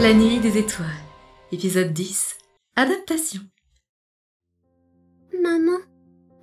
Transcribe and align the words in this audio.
La 0.00 0.12
nuit 0.14 0.38
des 0.40 0.58
étoiles, 0.58 0.86
épisode 1.52 1.92
10, 1.92 2.36
adaptation. 2.76 3.40
Maman, 5.42 5.78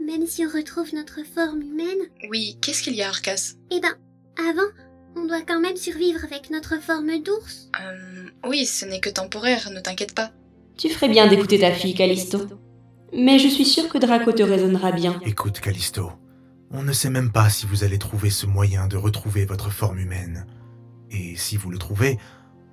même 0.05 0.25
si 0.27 0.45
on 0.45 0.49
retrouve 0.49 0.93
notre 0.93 1.21
forme 1.25 1.61
humaine, 1.61 2.09
Oui, 2.29 2.57
qu'est-ce 2.61 2.83
qu'il 2.83 2.95
y 2.95 3.01
a, 3.01 3.09
Arcas? 3.09 3.53
eh 3.71 3.79
ben, 3.79 3.93
avant, 4.37 4.67
on 5.15 5.25
doit 5.25 5.41
quand 5.41 5.59
même 5.59 5.77
survivre 5.77 6.23
avec 6.23 6.49
notre 6.49 6.81
forme 6.81 7.21
d'ours. 7.23 7.69
Euh, 7.81 8.25
Oui, 8.47 8.65
ce 8.65 8.85
n'est 8.85 8.99
que 8.99 9.09
temporaire, 9.09 9.69
ne 9.71 9.79
t'inquiète 9.79 10.13
pas. 10.15 10.31
Tu 10.77 10.89
ferais 10.89 11.09
bien 11.09 11.27
d'écouter 11.27 11.59
ta 11.59 11.71
fille, 11.71 11.93
Callisto. 11.95 12.39
Mais 13.13 13.39
je 13.39 13.47
suis 13.47 13.65
sûre 13.65 13.87
que 13.87 13.97
Draco 13.97 14.31
te 14.33 14.43
raisonnera 14.43 14.91
bien. 14.91 15.21
Écoute, 15.25 15.61
Callisto, 15.61 16.11
on 16.71 16.83
ne 16.83 16.91
sait 16.91 17.09
même 17.09 17.31
pas 17.31 17.49
si 17.49 17.65
vous 17.65 17.83
allez 17.85 17.99
trouver 17.99 18.29
ce 18.29 18.45
moyen 18.45 18.87
de 18.87 18.97
retrouver 18.97 19.45
votre 19.45 19.69
forme 19.71 19.99
humaine. 19.99 20.45
Et 21.11 21.35
si 21.37 21.55
vous 21.55 21.69
le 21.69 21.77
trouvez, 21.77 22.17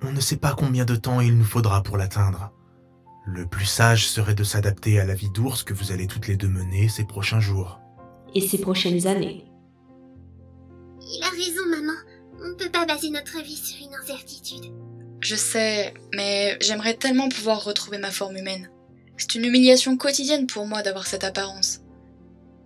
on 0.03 0.11
ne 0.11 0.19
sait 0.19 0.37
pas 0.37 0.53
combien 0.57 0.85
de 0.85 0.95
temps 0.95 1.21
il 1.21 1.37
nous 1.37 1.45
faudra 1.45 1.81
pour 1.81 1.97
l'atteindre. 1.97 2.51
Le 3.25 3.45
plus 3.45 3.65
sage 3.65 4.07
serait 4.07 4.35
de 4.35 4.43
s'adapter 4.43 4.99
à 4.99 5.05
la 5.05 5.15
vie 5.15 5.29
d'ours 5.29 5.63
que 5.63 5.73
vous 5.73 5.91
allez 5.91 6.07
toutes 6.07 6.27
les 6.27 6.35
deux 6.35 6.49
mener 6.49 6.89
ces 6.89 7.05
prochains 7.05 7.39
jours. 7.39 7.79
Et 8.35 8.41
ces 8.41 8.57
prochaines 8.57 9.07
années. 9.07 9.45
Il 10.99 11.23
a 11.23 11.29
raison, 11.29 11.65
maman. 11.69 11.97
On 12.41 12.49
ne 12.49 12.55
peut 12.55 12.69
pas 12.69 12.85
baser 12.85 13.09
notre 13.09 13.41
vie 13.41 13.55
sur 13.55 13.77
une 13.85 13.95
incertitude. 13.95 14.73
Je 15.21 15.35
sais, 15.35 15.93
mais 16.13 16.57
j'aimerais 16.59 16.95
tellement 16.95 17.29
pouvoir 17.29 17.63
retrouver 17.63 17.97
ma 17.97 18.11
forme 18.11 18.35
humaine. 18.35 18.69
C'est 19.17 19.35
une 19.35 19.45
humiliation 19.45 19.95
quotidienne 19.95 20.47
pour 20.47 20.65
moi 20.65 20.83
d'avoir 20.83 21.07
cette 21.07 21.23
apparence. 21.23 21.79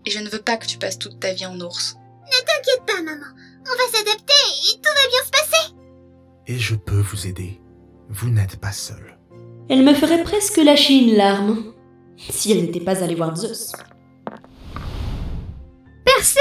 Et 0.05 0.11
je 0.11 0.19
ne 0.19 0.29
veux 0.29 0.41
pas 0.41 0.57
que 0.57 0.65
tu 0.65 0.79
passes 0.79 0.97
toute 0.97 1.19
ta 1.19 1.33
vie 1.33 1.45
en 1.45 1.59
ours. 1.59 1.97
T'inquiète 2.45 2.85
pas, 2.87 3.01
maman. 3.03 3.25
On 3.61 3.75
va 3.75 3.97
s'adapter 3.97 4.26
Et 6.47 6.57
je 6.57 6.75
peux 6.75 6.99
vous 6.99 7.27
aider. 7.27 7.59
Vous 8.09 8.29
n'êtes 8.29 8.59
pas 8.59 8.71
seul. 8.71 9.17
Elle 9.69 9.83
me 9.83 9.93
ferait 9.93 10.23
presque 10.23 10.57
lâcher 10.57 10.93
une 10.93 11.15
larme. 11.15 11.73
Si 12.17 12.51
elle 12.51 12.61
n'était 12.61 12.79
pas 12.79 13.03
allée 13.03 13.15
voir 13.15 13.35
Zeus. 13.35 13.73
Percé 16.05 16.39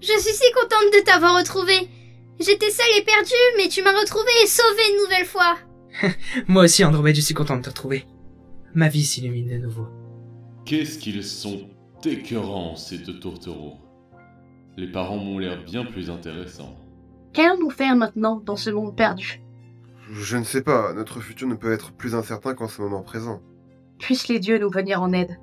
Je 0.00 0.18
suis 0.18 0.34
si 0.34 0.52
contente 0.52 0.92
de 0.92 1.04
t'avoir 1.04 1.38
retrouvé. 1.38 1.88
J'étais 2.40 2.70
seule 2.70 2.98
et 2.98 3.04
perdue, 3.04 3.32
mais 3.56 3.68
tu 3.68 3.82
m'as 3.82 3.98
retrouvée 3.98 4.42
et 4.42 4.46
sauvée 4.46 4.90
une 4.90 5.02
nouvelle 5.04 5.26
fois. 5.26 5.56
Moi 6.48 6.64
aussi, 6.64 6.84
Andromède, 6.84 7.16
je 7.16 7.20
suis 7.20 7.34
content 7.34 7.56
de 7.56 7.62
te 7.62 7.70
retrouver. 7.70 8.04
Ma 8.74 8.88
vie 8.88 9.04
s'illumine 9.04 9.48
de 9.48 9.58
nouveau. 9.58 9.86
Qu'est-ce 10.66 10.98
qu'ils 10.98 11.24
sont 11.24 11.68
écœurants, 12.04 12.76
ces 12.76 12.98
deux 12.98 13.18
tourtereaux. 13.18 13.78
Les 14.76 14.88
parents 14.88 15.16
m'ont 15.16 15.38
l'air 15.38 15.62
bien 15.64 15.84
plus 15.84 16.10
intéressants. 16.10 16.76
Qu'allons-nous 17.36 17.68
faire 17.68 17.94
maintenant 17.96 18.42
dans 18.42 18.56
ce 18.56 18.70
monde 18.70 18.96
perdu 18.96 19.42
Je 20.10 20.38
ne 20.38 20.42
sais 20.42 20.62
pas, 20.62 20.94
notre 20.94 21.20
futur 21.20 21.46
ne 21.46 21.54
peut 21.54 21.70
être 21.70 21.92
plus 21.92 22.14
incertain 22.14 22.54
qu'en 22.54 22.66
ce 22.66 22.80
moment 22.80 23.02
présent. 23.02 23.42
Puissent 23.98 24.28
les 24.28 24.40
dieux 24.40 24.56
nous 24.56 24.70
venir 24.70 25.02
en 25.02 25.12
aide. 25.12 25.38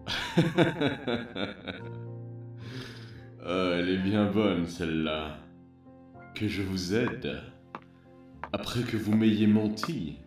Ah, 3.46 3.74
elle 3.78 3.90
est 3.90 4.02
bien 4.02 4.26
bonne, 4.26 4.66
celle-là. 4.66 5.38
Que 6.34 6.48
je 6.48 6.64
vous 6.64 6.96
aide. 6.96 7.44
Après 8.52 8.82
que 8.82 8.98
vous 8.98 9.14
m'ayez 9.16 9.46
menti. 9.46 10.18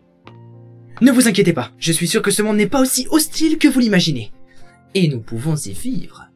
Ne 1.01 1.11
vous 1.11 1.27
inquiétez 1.27 1.51
pas, 1.51 1.71
je 1.79 1.91
suis 1.91 2.07
sûr 2.07 2.21
que 2.21 2.31
ce 2.31 2.43
monde 2.43 2.55
n'est 2.55 2.69
pas 2.69 2.79
aussi 2.79 3.09
hostile 3.11 3.57
que 3.57 3.67
vous 3.67 3.81
l'imaginez. 3.81 4.31
Et 4.95 5.09
nous 5.09 5.19
pouvons 5.19 5.57
y 5.57 5.73
vivre. 5.73 6.29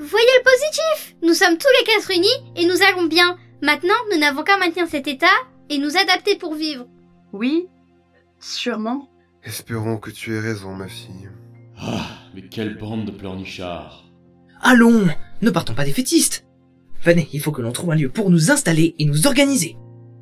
Voyez 0.00 0.26
le 0.38 0.42
positif 0.42 1.14
Nous 1.22 1.34
sommes 1.34 1.56
tous 1.56 1.68
les 1.78 1.84
quatre 1.86 2.10
unis 2.10 2.52
et 2.56 2.66
nous 2.66 2.82
allons 2.82 3.06
bien. 3.06 3.38
Maintenant, 3.62 3.94
nous 4.10 4.18
n'avons 4.18 4.42
qu'à 4.42 4.58
maintenir 4.58 4.88
cet 4.88 5.06
état 5.06 5.26
et 5.70 5.78
nous 5.78 5.96
adapter 5.96 6.36
pour 6.36 6.56
vivre. 6.56 6.88
Oui, 7.32 7.68
sûrement. 8.40 9.08
Espérons 9.44 9.98
que 9.98 10.10
tu 10.10 10.34
aies 10.34 10.40
raison, 10.40 10.74
ma 10.74 10.88
fille. 10.88 11.30
Ah, 11.78 12.08
mais 12.34 12.42
quelle 12.42 12.76
bande 12.76 13.04
de 13.04 13.12
pleurnichards. 13.12 14.04
Allons, 14.60 15.06
ne 15.42 15.50
partons 15.50 15.74
pas 15.74 15.84
défaitistes. 15.84 16.44
Venez, 17.04 17.28
il 17.32 17.40
faut 17.40 17.52
que 17.52 17.62
l'on 17.62 17.70
trouve 17.70 17.92
un 17.92 17.96
lieu 17.96 18.08
pour 18.08 18.30
nous 18.30 18.50
installer 18.50 18.96
et 18.98 19.04
nous 19.04 19.28
organiser. 19.28 19.76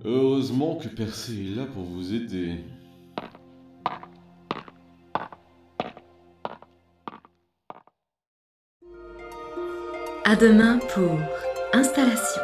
Heureusement 0.05 0.77
que 0.77 0.89
Percé 0.89 1.33
est 1.33 1.57
là 1.57 1.65
pour 1.65 1.85
vous 1.85 2.13
aider. 2.13 2.57
À 10.25 10.37
demain 10.37 10.79
pour 10.95 11.19
installation. 11.73 12.43